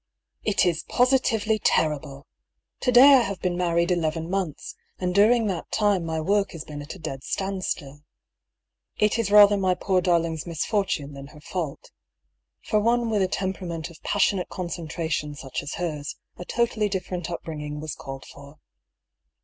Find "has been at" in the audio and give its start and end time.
6.53-6.95